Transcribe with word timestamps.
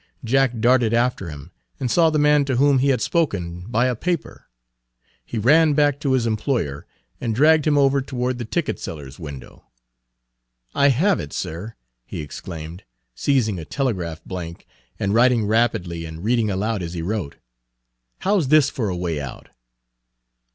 Jack 0.23 0.57
darted 0.59 0.95
after 0.95 1.29
him, 1.29 1.51
and 1.79 1.91
saw 1.91 2.09
the 2.09 2.17
man 2.17 2.43
to 2.45 2.55
whom 2.55 2.79
he 2.79 2.87
had 2.89 3.01
spoken 3.01 3.65
buy 3.67 3.85
a 3.85 3.95
paper. 3.95 4.47
He 5.23 5.37
ran 5.37 5.73
back 5.75 5.99
to 5.99 6.13
his 6.13 6.25
employer, 6.25 6.87
and 7.19 7.35
dragged 7.35 7.67
him 7.67 7.77
over 7.77 8.01
toward 8.01 8.39
the 8.39 8.45
ticket 8.45 8.79
seller's 8.79 9.19
window. 9.19 9.65
"I 10.73 10.87
have 10.87 11.19
it, 11.19 11.33
sir!" 11.33 11.75
he 12.03 12.21
exclaimed, 12.21 12.83
seizing 13.13 13.59
a 13.59 13.63
telegraph 13.63 14.23
blank 14.25 14.65
and 14.97 15.13
writing 15.13 15.45
rapidly, 15.45 16.05
and 16.05 16.23
reading 16.23 16.49
aloud 16.49 16.81
as 16.81 16.95
he 16.95 17.03
wrote. 17.03 17.35
"How 18.21 18.39
's 18.39 18.47
this 18.47 18.71
for 18.71 18.89
a 18.89 18.97
way 18.97 19.21
out?" 19.21 19.49